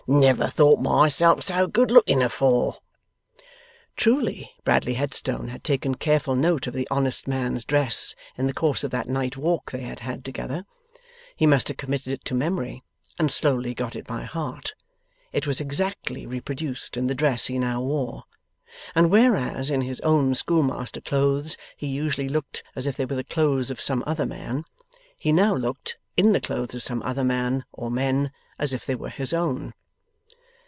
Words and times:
Never 0.07 0.47
thought 0.49 0.79
myself 0.81 1.43
so 1.43 1.67
good 1.67 1.89
looking 1.91 2.21
afore!' 2.23 2.77
Truly, 3.95 4.51
Bradley 4.65 4.95
Headstone 4.95 5.49
had 5.49 5.63
taken 5.63 5.93
careful 5.95 6.35
note 6.35 6.65
of 6.67 6.73
the 6.73 6.87
honest 6.91 7.27
man's 7.27 7.63
dress 7.63 8.13
in 8.35 8.45
the 8.47 8.53
course 8.53 8.83
of 8.83 8.89
that 8.91 9.07
night 9.07 9.37
walk 9.37 9.71
they 9.71 9.81
had 9.83 9.99
had 10.01 10.25
together. 10.25 10.65
He 11.37 11.45
must 11.45 11.67
have 11.69 11.77
committed 11.77 12.11
it 12.13 12.25
to 12.25 12.33
memory, 12.33 12.81
and 13.19 13.31
slowly 13.31 13.73
got 13.75 13.95
it 13.95 14.05
by 14.07 14.23
heart. 14.23 14.73
It 15.31 15.45
was 15.47 15.61
exactly 15.61 16.25
reproduced 16.25 16.97
in 16.97 17.05
the 17.07 17.15
dress 17.15 17.45
he 17.45 17.57
now 17.59 17.81
wore. 17.81 18.23
And 18.95 19.11
whereas, 19.11 19.69
in 19.69 19.79
his 19.81 20.01
own 20.01 20.33
schoolmaster 20.35 20.99
clothes, 20.99 21.55
he 21.77 21.85
usually 21.87 22.27
looked 22.27 22.63
as 22.75 22.85
if 22.87 22.97
they 22.97 23.05
were 23.05 23.15
the 23.15 23.23
clothes 23.23 23.69
of 23.71 23.79
some 23.79 24.03
other 24.07 24.25
man, 24.25 24.65
he 25.15 25.31
now 25.31 25.53
looked, 25.55 25.97
in 26.17 26.33
the 26.33 26.41
clothes 26.41 26.73
of 26.75 26.83
some 26.83 27.01
other 27.03 27.23
man 27.23 27.63
or 27.71 27.89
men, 27.91 28.31
as 28.59 28.73
if 28.73 28.83
they 28.85 28.95
were 28.95 29.07
his 29.09 29.31
own. 29.31 29.73